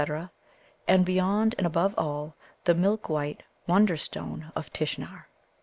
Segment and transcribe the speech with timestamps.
[0.87, 5.27] and, beyond and above all, the milk white Wonderstone of Tishnar.